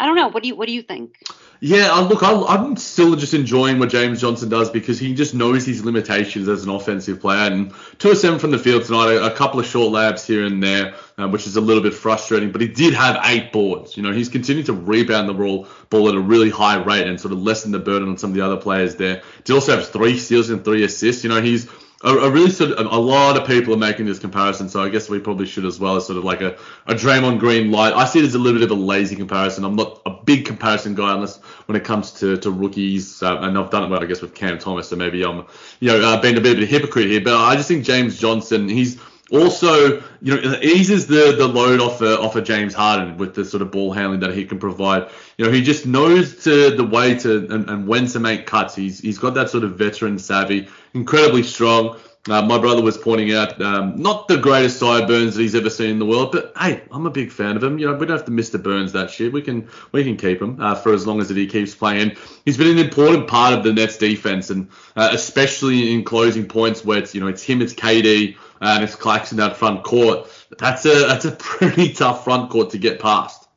[0.00, 0.28] I don't know.
[0.28, 1.14] What do you what do you think?
[1.60, 5.34] Yeah, uh, look, I, am still just enjoying what James Johnson does because he just
[5.34, 7.50] knows his limitations as an offensive player.
[7.50, 10.44] And two or seven from the field tonight, a, a couple of short labs here
[10.44, 12.52] and there, uh, which is a little bit frustrating.
[12.52, 13.96] But he did have eight boards.
[13.96, 17.20] You know, he's continued to rebound the ball ball at a really high rate and
[17.20, 19.22] sort of lessen the burden on some of the other players there.
[19.46, 21.24] He also has three steals and three assists.
[21.24, 21.68] You know, he's
[22.06, 24.88] a, a really sort of, a lot of people are making this comparison, so I
[24.88, 27.92] guess we probably should as well as sort of like a, a Draymond Green light.
[27.92, 29.64] I see it as a little bit of a lazy comparison.
[29.64, 33.58] I'm not a big comparison guy unless when it comes to, to rookies, uh, and
[33.58, 35.44] I've done it well, I guess, with Cam Thomas, so maybe I'm,
[35.80, 38.18] you know, uh, being a bit of a hypocrite here, but I just think James
[38.18, 39.00] Johnson, he's
[39.32, 43.34] also, you know, it eases the the load off of, off of James Harden with
[43.34, 45.10] the sort of ball handling that he can provide.
[45.36, 48.76] You know, he just knows to the way to and, and when to make cuts.
[48.76, 51.98] He's he's got that sort of veteran savvy, incredibly strong.
[52.28, 55.90] Uh, my brother was pointing out um, not the greatest sideburns that he's ever seen
[55.90, 57.78] in the world, but hey, I'm a big fan of him.
[57.78, 58.60] You know, we don't have to Mr.
[58.60, 59.32] Burns that shit.
[59.32, 62.16] We can we can keep him uh, for as long as he keeps playing.
[62.44, 66.84] He's been an important part of the Nets defense, and uh, especially in closing points
[66.84, 70.28] where it's you know it's him, it's KD and it's Claxton that front court.
[70.58, 73.48] That's a that's a pretty tough front court to get past.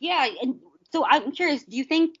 [0.00, 0.60] Yeah, and
[0.92, 1.62] so I'm curious.
[1.62, 2.18] Do you think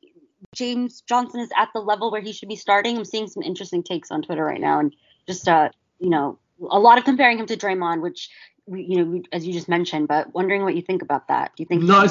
[0.54, 2.96] James Johnson is at the level where he should be starting?
[2.96, 4.94] I'm seeing some interesting takes on Twitter right now, and
[5.26, 6.38] just uh, you know,
[6.70, 8.30] a lot of comparing him to Draymond, which
[8.66, 10.08] you know, as you just mentioned.
[10.08, 11.52] But wondering what you think about that.
[11.56, 11.82] Do you think?
[11.82, 12.06] No,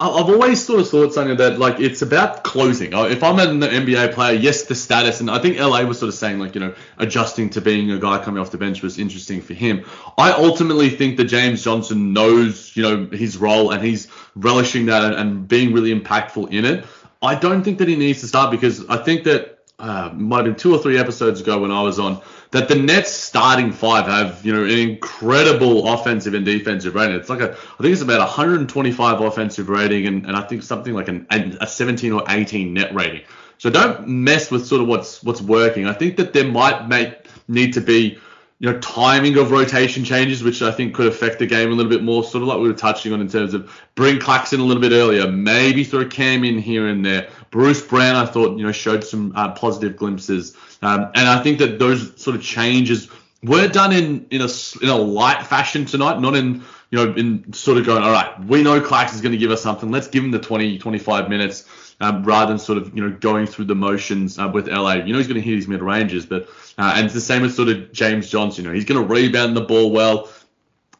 [0.00, 2.92] I've always sort of thought, something that like it's about closing.
[2.92, 6.14] If I'm an NBA player, yes, the status, and I think LA was sort of
[6.14, 9.40] saying like you know adjusting to being a guy coming off the bench was interesting
[9.40, 9.84] for him.
[10.18, 15.04] I ultimately think that James Johnson knows you know his role and he's relishing that
[15.04, 16.84] and, and being really impactful in it.
[17.22, 20.44] I don't think that he needs to start because I think that uh, might have
[20.46, 22.20] been two or three episodes ago when I was on
[22.54, 27.16] that the Nets starting five have, you know, an incredible offensive and defensive rating.
[27.16, 30.94] It's like a, I think it's about 125 offensive rating and, and I think something
[30.94, 33.22] like an, a 17 or 18 net rating.
[33.58, 35.88] So don't mess with sort of what's what's working.
[35.88, 38.18] I think that there might make need to be
[38.60, 41.90] you know, timing of rotation changes, which I think could affect the game a little
[41.90, 44.62] bit more, sort of like we were touching on in terms of bring Claxton a
[44.62, 47.28] little bit earlier, maybe throw Cam in here and there.
[47.54, 51.60] Bruce Brown, I thought, you know, showed some uh, positive glimpses, um, and I think
[51.60, 53.08] that those sort of changes
[53.44, 54.48] were done in in a
[54.82, 58.44] in a light fashion tonight, not in you know in sort of going, all right,
[58.44, 61.28] we know Clax is going to give us something, let's give him the 20 25
[61.28, 64.94] minutes um, rather than sort of you know going through the motions uh, with LA.
[64.94, 67.42] You know he's going to hit his mid ranges, but uh, and it's the same
[67.42, 68.64] with sort of James Johnson.
[68.64, 70.28] You know he's going to rebound the ball well.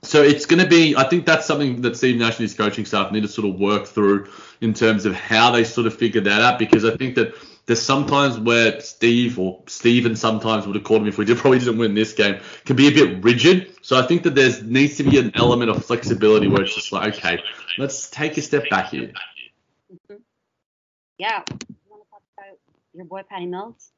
[0.05, 2.85] So it's going to be, I think that's something that Steve Nash and his coaching
[2.85, 4.29] staff need to sort of work through
[4.61, 7.35] in terms of how they sort of figure that out because I think that
[7.67, 11.59] there's sometimes where Steve or Steven sometimes would have called him if we did probably
[11.59, 13.75] didn't win this game can be a bit rigid.
[13.83, 16.93] So I think that there needs to be an element of flexibility where it's just
[16.93, 17.43] like, okay,
[17.79, 19.13] let's take a step back here.
[19.93, 20.17] Mm-hmm.
[21.19, 22.59] yeah, you want to talk about
[22.93, 23.91] your boy Patty Mills?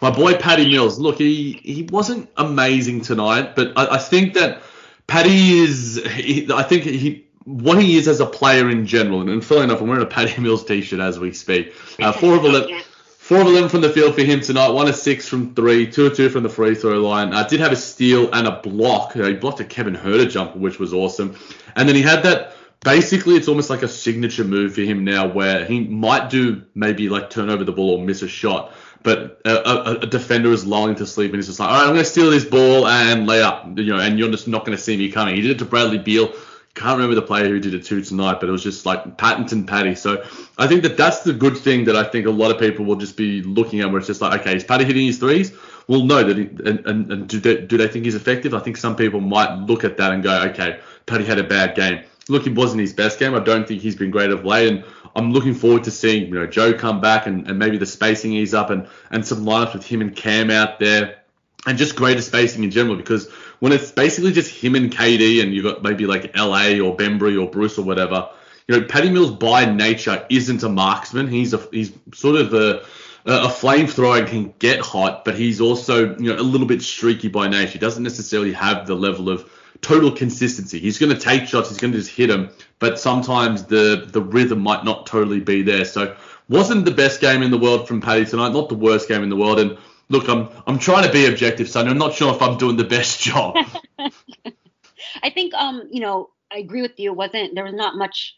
[0.00, 0.98] My boy Patty Mills.
[0.98, 4.62] Look, he he wasn't amazing tonight, but I, I think that
[5.06, 6.02] Patty is.
[6.14, 9.20] He, I think he what he is as a player in general.
[9.20, 11.74] And, and funnily enough, I'm wearing a Patty Mills t-shirt as we speak.
[12.00, 12.80] Uh, four of eleven.
[13.24, 14.68] Four of 11 from the field for him tonight.
[14.68, 15.90] One of six from three.
[15.90, 17.32] Two of two from the free throw line.
[17.32, 19.16] Uh, did have a steal and a block.
[19.16, 21.34] Uh, he blocked a Kevin Huerter jumper, which was awesome.
[21.74, 22.54] And then he had that.
[22.80, 27.08] Basically, it's almost like a signature move for him now, where he might do maybe
[27.08, 30.66] like turn over the ball or miss a shot, but a, a, a defender is
[30.66, 32.88] lulling to sleep and he's just like, all right, I'm going to steal this ball
[32.88, 35.36] and lay up, you know, and you're just not going to see me coming.
[35.36, 36.34] He did it to Bradley Beal
[36.74, 39.64] can't remember the player who did it to tonight, but it was just like Pattington
[39.64, 39.94] Patty.
[39.94, 40.24] So
[40.58, 42.96] I think that that's the good thing that I think a lot of people will
[42.96, 45.52] just be looking at, where it's just like, okay, is Patty hitting his threes?
[45.86, 48.54] Well, no, that he, and, and, and do they, do they think he's effective?
[48.54, 51.76] I think some people might look at that and go, okay, Patty had a bad
[51.76, 52.02] game.
[52.28, 53.34] Look, it wasn't his best game.
[53.34, 54.84] I don't think he's been great of late, and
[55.16, 58.32] I'm looking forward to seeing you know Joe come back and, and maybe the spacing
[58.32, 61.18] ease up and and some lineups with him and Cam out there
[61.66, 65.54] and just greater spacing in general because when it's basically just him and KD and
[65.54, 68.28] you've got maybe like LA or Bembry or Bruce or whatever,
[68.68, 71.28] you know, Patty Mills by nature isn't a marksman.
[71.28, 72.84] He's a he's sort of a
[73.26, 77.28] a flamethrower and can get hot, but he's also you know a little bit streaky
[77.28, 77.72] by nature.
[77.72, 79.50] He doesn't necessarily have the level of
[79.80, 80.78] total consistency.
[80.78, 84.20] He's going to take shots, he's going to just hit them, but sometimes the the
[84.20, 85.84] rhythm might not totally be there.
[85.84, 86.16] So
[86.48, 89.28] wasn't the best game in the world from Patty tonight, not the worst game in
[89.30, 91.88] the world, and look, I'm I'm trying to be objective, son.
[91.88, 93.56] I'm not sure if I'm doing the best job.
[95.22, 97.12] I think um, you know, I agree with you.
[97.12, 98.36] It wasn't there was not much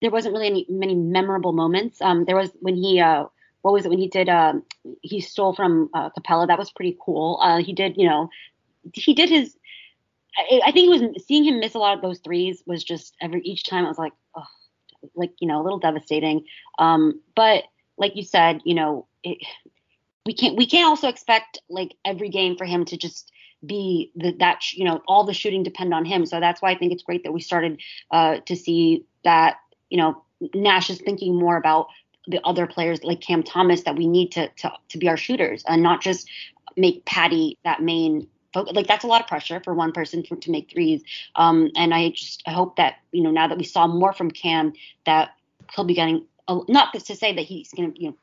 [0.00, 2.00] there wasn't really any many memorable moments.
[2.00, 3.24] Um there was when he uh
[3.62, 4.54] what was it when he did uh
[5.02, 7.38] he stole from uh, Capela, that was pretty cool.
[7.42, 8.28] Uh he did, you know,
[8.92, 9.56] he did his
[10.36, 13.40] I, think it was seeing him miss a lot of those threes was just every
[13.42, 14.44] each time I was like, oh,
[15.14, 16.44] like, you know, a little devastating.
[16.78, 17.64] Um but
[17.96, 19.38] like you said, you know, it,
[20.24, 23.32] we can't we can't also expect like every game for him to just
[23.64, 26.26] be the, that you know all the shooting depend on him.
[26.26, 29.56] So that's why I think it's great that we started uh, to see that
[29.90, 30.22] you know
[30.54, 31.88] Nash is thinking more about
[32.26, 35.64] the other players like Cam Thomas that we need to to, to be our shooters
[35.66, 36.28] and not just
[36.76, 38.28] make Patty that main.
[38.54, 41.02] Like that's a lot of pressure for one person for, to make threes.
[41.36, 44.30] Um, and I just I hope that you know now that we saw more from
[44.30, 44.72] Cam
[45.04, 45.30] that
[45.74, 48.16] he'll be getting a, not to say that he's to you know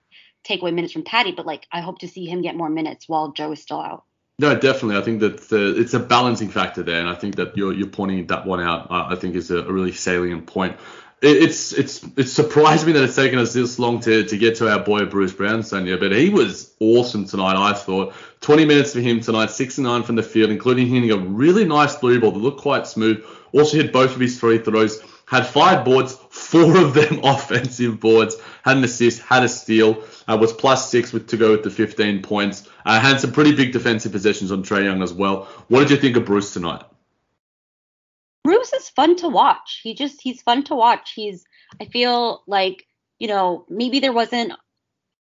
[0.44, 3.08] take away minutes from Patty, but like I hope to see him get more minutes
[3.10, 4.04] while Joe is still out.
[4.38, 4.98] No, definitely.
[4.98, 8.28] I think that it's a balancing factor there, and I think that you're you're pointing
[8.28, 8.92] that one out.
[8.92, 10.78] Uh, I think is a, a, really salient point.
[11.22, 14.58] It, it's it's it surprised me that it's taken us this long to, to get
[14.58, 17.56] to our boy Bruce Brown, Sonia, but he was awesome tonight.
[17.56, 21.12] I thought 20 minutes for him tonight, six and nine from the field, including hitting
[21.12, 23.24] a really nice blue ball that looked quite smooth.
[23.54, 28.36] Also hit both of his three throws had five boards, four of them offensive boards,
[28.64, 31.70] had an assist, had a steal, uh, was plus six with to go with the
[31.70, 32.70] 15 points.
[32.86, 35.46] Uh, had some pretty big defensive possessions on Trae Young as well.
[35.68, 36.84] What did you think of Bruce tonight?
[38.44, 39.82] Bruce is fun to watch.
[39.82, 41.14] He just he's fun to watch.
[41.16, 41.46] He's
[41.82, 42.86] I feel like
[43.18, 44.54] you know maybe there wasn't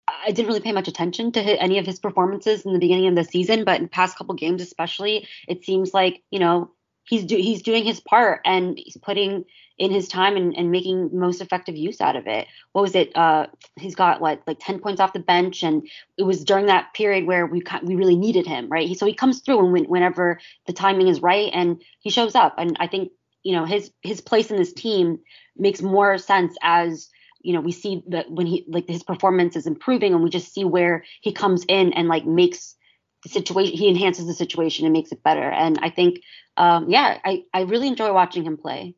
[0.06, 3.14] I didn't really pay much attention to any of his performances in the beginning of
[3.14, 6.70] the season, but in past couple games especially, it seems like you know
[7.04, 11.10] he's do, he's doing his part and he's putting in his time and, and making
[11.12, 12.46] most effective use out of it.
[12.72, 13.16] What was it?
[13.16, 16.94] Uh, he's got like like ten points off the bench, and it was during that
[16.94, 18.86] period where we we really needed him, right?
[18.86, 22.54] He, so he comes through when, whenever the timing is right, and he shows up.
[22.58, 23.10] And I think
[23.42, 25.18] you know his his place in this team
[25.56, 27.08] makes more sense as
[27.42, 30.54] you know we see that when he like his performance is improving, and we just
[30.54, 32.76] see where he comes in and like makes
[33.24, 35.50] the situation he enhances the situation and makes it better.
[35.50, 36.20] And I think
[36.56, 38.94] um, yeah, I I really enjoy watching him play.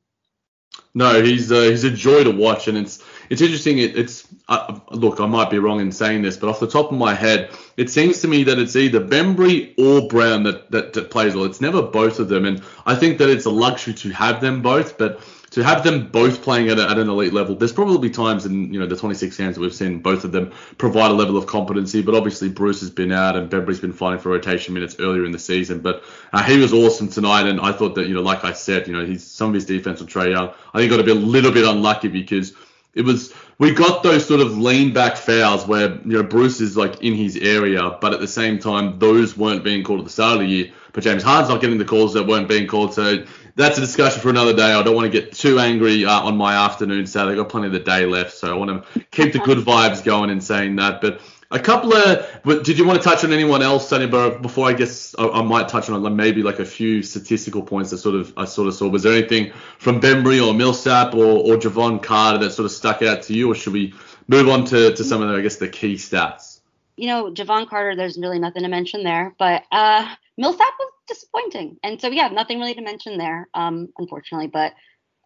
[0.97, 3.77] No, he's uh, he's a joy to watch, and it's it's interesting.
[3.79, 6.91] It, it's uh, look, I might be wrong in saying this, but off the top
[6.91, 10.95] of my head, it seems to me that it's either Bembry or Brown that, that,
[10.95, 11.45] that plays well.
[11.45, 14.63] It's never both of them, and I think that it's a luxury to have them
[14.63, 14.97] both.
[14.97, 15.21] But
[15.57, 18.75] to have them both playing at, a, at an elite level, there's probably times in
[18.75, 21.47] you know the 26 games that we've seen both of them provide a level of
[21.47, 22.03] competency.
[22.03, 25.33] But obviously Bruce has been out and Bembry's been fighting for rotation minutes earlier in
[25.33, 25.81] the season.
[25.81, 26.03] But
[26.35, 28.93] uh, he was awesome tonight, and I thought that you know, like I said, you
[28.93, 30.53] know, he's some of his defense on Trae Young.
[30.75, 32.53] I think got to be a little bit unlucky because
[32.93, 36.77] it was we got those sort of lean back fouls where you know Bruce is
[36.77, 40.13] like in his area, but at the same time those weren't being called at the
[40.13, 40.73] start of the year.
[40.93, 43.25] But James Harden's not getting the calls that weren't being called, so
[43.57, 44.73] that's a discussion for another day.
[44.73, 47.33] I don't want to get too angry uh, on my afternoon Saturday.
[47.33, 50.05] I've got plenty of the day left, so I want to keep the good vibes
[50.05, 51.01] going in saying that.
[51.01, 54.07] But a couple of, but did you want to touch on anyone else, Sonny?
[54.07, 57.91] But before I guess I, I, might touch on maybe like a few statistical points
[57.91, 58.89] that sort of I sort of saw.
[58.89, 63.03] Was there anything from Bembry or Millsap or, or Jevon Carter that sort of stuck
[63.03, 63.95] out to you, or should we
[64.29, 66.61] move on to, to some of the, I guess, the key stats.
[66.97, 71.79] You know, Jevon Carter, there's really nothing to mention there, but uh, Millsap was disappointing.
[71.83, 74.49] And so, yeah, nothing really to mention there, um, unfortunately.
[74.49, 74.75] But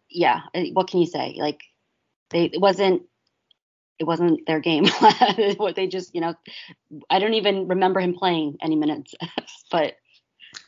[0.09, 0.41] yeah,
[0.73, 1.35] what can you say?
[1.37, 1.61] Like,
[2.29, 3.03] they, it wasn't
[4.01, 4.87] it wasn't their game.
[5.57, 6.33] what they just, you know,
[7.09, 9.13] I don't even remember him playing any minutes.
[9.71, 9.97] but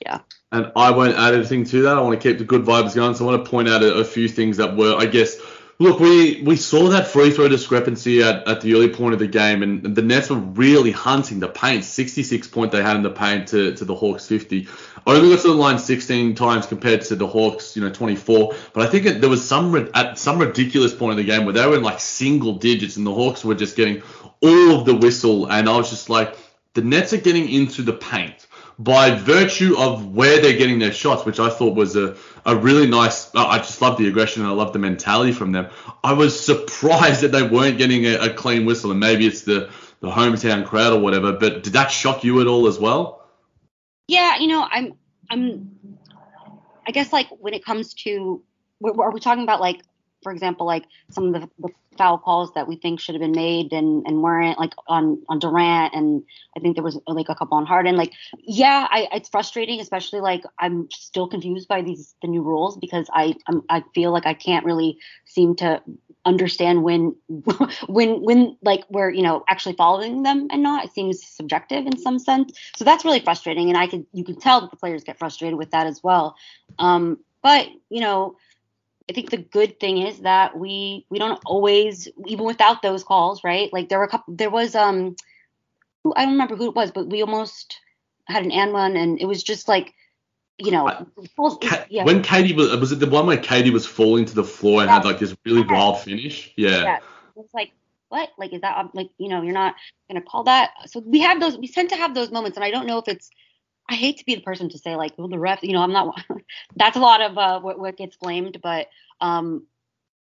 [0.05, 0.19] yeah.
[0.51, 1.97] And I won't add anything to that.
[1.97, 3.15] I want to keep the good vibes going.
[3.15, 5.39] So I want to point out a, a few things that were, I guess,
[5.79, 9.27] Look, we, we saw that free throw discrepancy at, at the early point of the
[9.27, 11.83] game, and the Nets were really hunting the paint.
[11.83, 14.67] 66 point they had in the paint to, to the Hawks 50.
[15.07, 18.53] Only got to the line 16 times compared to the Hawks, you know, 24.
[18.73, 21.53] But I think it, there was some at some ridiculous point in the game where
[21.53, 24.03] they were in like single digits, and the Hawks were just getting
[24.41, 25.51] all of the whistle.
[25.51, 26.37] And I was just like,
[26.75, 28.47] the Nets are getting into the paint
[28.79, 32.15] by virtue of where they're getting their shots, which I thought was a,
[32.45, 33.33] a really nice.
[33.35, 35.67] I just love the aggression and I love the mentality from them.
[36.03, 39.69] I was surprised that they weren't getting a, a clean whistle, and maybe it's the
[39.99, 41.33] the hometown crowd or whatever.
[41.33, 43.25] But did that shock you at all as well?
[44.07, 44.93] Yeah, you know, I'm
[45.29, 45.77] I'm.
[46.85, 48.43] I guess like when it comes to,
[48.83, 49.81] are we talking about like
[50.23, 53.33] for example, like some of the, the, foul calls that we think should have been
[53.33, 56.23] made and, and weren't, like on on Durant, and
[56.57, 57.95] I think there was like a couple on Harden.
[57.95, 62.77] Like, yeah, I, it's frustrating, especially like I'm still confused by these the new rules
[62.77, 65.81] because I I'm, I feel like I can't really seem to
[66.25, 67.15] understand when
[67.87, 70.85] when when like we're you know actually following them and not.
[70.85, 72.57] It seems subjective in some sense.
[72.75, 75.57] So that's really frustrating, and I could you can tell that the players get frustrated
[75.57, 76.35] with that as well.
[76.79, 78.35] Um, but you know
[79.09, 83.43] I think the good thing is that we we don't always even without those calls,
[83.43, 83.71] right?
[83.73, 85.15] Like there were a couple there was um
[86.15, 87.79] I don't remember who it was, but we almost
[88.27, 89.93] had an and one and it was just like
[90.59, 90.85] you know,
[91.61, 92.05] Ka- yeah.
[92.05, 94.87] when KD was was it the one where KD was falling to the floor and
[94.87, 94.95] yeah.
[94.95, 96.53] had like this really wild finish?
[96.55, 96.83] Yeah.
[96.83, 96.99] yeah.
[97.35, 97.71] It's like
[98.09, 98.29] what?
[98.37, 99.75] Like is that like you know you're not
[100.07, 100.71] gonna call that?
[100.85, 101.57] So we have those.
[101.57, 103.31] We tend to have those moments, and I don't know if it's
[103.89, 105.91] I hate to be the person to say like, well, the ref, you know, I'm
[105.91, 106.21] not.
[106.75, 108.87] that's a lot of uh, what, what gets blamed, but
[109.19, 109.67] um,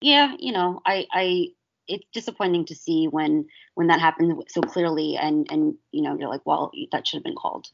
[0.00, 1.46] yeah, you know, I, I,
[1.88, 6.28] it's disappointing to see when when that happens so clearly, and and you know, you're
[6.28, 7.68] like, well, that should have been called.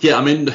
[0.00, 0.48] Yeah, I mean,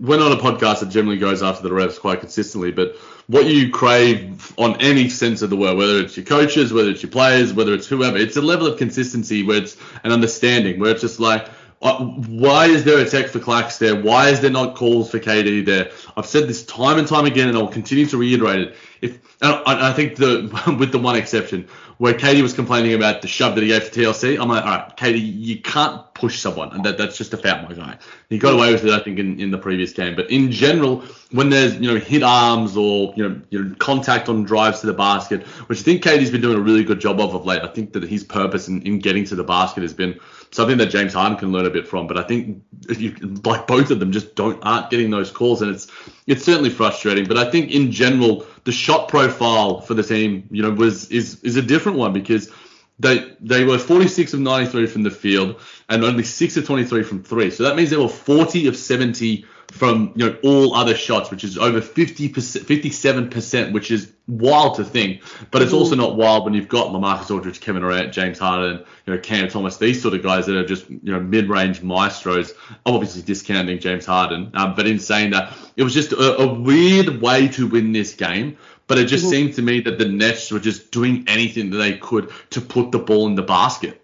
[0.00, 2.96] we're not a podcast that generally goes after the refs quite consistently, but
[3.28, 7.02] what you crave on any sense of the word, whether it's your coaches, whether it's
[7.02, 10.90] your players, whether it's whoever, it's a level of consistency where it's an understanding, where
[10.90, 11.48] it's just like
[11.82, 14.00] why is there a tech for Clax there?
[14.00, 15.90] Why is there not calls for KD there?
[16.16, 18.76] I've said this time and time again, and I'll continue to reiterate it.
[19.00, 21.68] If I think the with the one exception
[22.02, 24.70] where KD was complaining about the shove that he gave to TLC, I'm like, all
[24.70, 27.96] right, KD, you can't push someone, and that, that's just a foul, my guy.
[28.28, 30.16] He got away with it, I think, in, in the previous game.
[30.16, 34.28] But in general, when there's you know hit arms or you know, you know contact
[34.28, 37.20] on drives to the basket, which I think KD's been doing a really good job
[37.20, 37.62] of of late.
[37.62, 40.18] I think that his purpose in, in getting to the basket has been
[40.50, 42.08] something that James Harden can learn a bit from.
[42.08, 42.64] But I think
[42.98, 43.12] you,
[43.44, 45.86] like both of them just don't aren't getting those calls, and it's
[46.26, 47.26] it's certainly frustrating.
[47.26, 51.42] But I think in general, the shot profile for the team, you know, was is
[51.42, 52.50] is a different one because
[52.98, 57.22] they they were 46 of 93 from the field and only 6 of 23 from
[57.22, 57.50] three.
[57.50, 61.44] So that means they were 40 of 70 from you know all other shots, which
[61.44, 65.22] is over 50 percent, 57 percent, which is wild to think.
[65.50, 69.14] But it's also not wild when you've got LaMarcus Aldridge, Kevin Durant, James Harden, you
[69.14, 72.52] know Cam Thomas, these sort of guys that are just you know mid-range maestros.
[72.84, 76.54] I'm obviously discounting James Harden, um, but in saying that, it was just a, a,
[76.54, 78.58] weird way to win this game.
[78.88, 79.30] But it just mm-hmm.
[79.30, 82.92] seemed to me that the Nets were just doing anything that they could to put
[82.92, 84.01] the ball in the basket.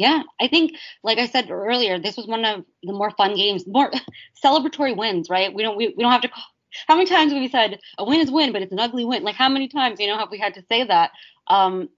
[0.00, 3.66] Yeah, I think, like I said earlier, this was one of the more fun games,
[3.66, 3.92] more
[4.42, 5.52] celebratory wins, right?
[5.52, 6.28] We don't we, we don't have to.
[6.28, 6.42] Call,
[6.88, 9.24] how many times have we said a win is win, but it's an ugly win?
[9.24, 11.10] Like how many times you know have we had to say that?
[11.48, 11.90] Um,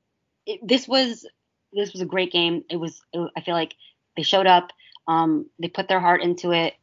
[0.46, 1.24] it, this was
[1.72, 2.64] this was a great game.
[2.68, 3.00] It was.
[3.12, 3.76] It, I feel like
[4.16, 4.72] they showed up.
[5.06, 6.74] Um, they put their heart into it.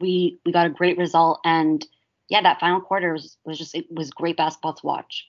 [0.00, 1.86] We we got a great result, and
[2.30, 5.28] yeah, that final quarter was, was just it was great basketball to watch.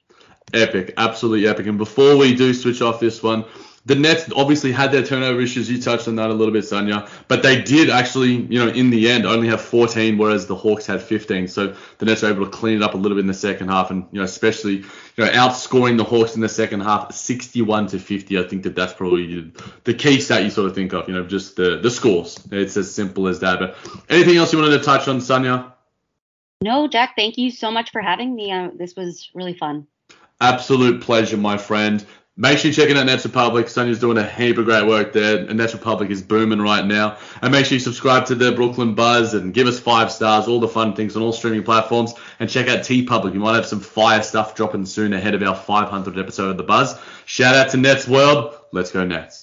[0.53, 1.67] Epic, absolutely epic.
[1.67, 3.43] And before we do switch off this one,
[3.85, 5.69] the Nets obviously had their turnover issues.
[5.69, 7.09] You touched on that a little bit, Sonia.
[7.27, 10.85] But they did actually, you know, in the end, only have 14, whereas the Hawks
[10.85, 11.49] had 15.
[11.49, 13.67] So the Nets were able to clean it up a little bit in the second
[13.67, 14.85] half, and you know, especially, you
[15.17, 18.39] know, outscoring the Hawks in the second half, 61 to 50.
[18.39, 19.51] I think that that's probably
[19.83, 21.09] the key stat you sort of think of.
[21.09, 22.39] You know, just the the scores.
[22.51, 23.59] It's as simple as that.
[23.59, 23.77] But
[24.09, 25.73] anything else you wanted to touch on, Sonia?
[26.61, 27.17] No, Jack.
[27.17, 28.49] Thank you so much for having me.
[28.49, 29.87] Uh, this was really fun.
[30.39, 32.05] Absolute pleasure, my friend.
[32.35, 33.69] Make sure you're checking out Nets Public.
[33.69, 37.17] Sonia's doing a heap of great work there, and Nets Public is booming right now.
[37.43, 40.59] And make sure you subscribe to the Brooklyn Buzz and give us five stars, all
[40.59, 42.15] the fun things on all streaming platforms.
[42.39, 43.35] And check out T Public.
[43.35, 46.63] You might have some fire stuff dropping soon ahead of our 500th episode of the
[46.63, 46.99] Buzz.
[47.25, 48.57] Shout out to Nets World.
[48.71, 49.41] Let's go Nets.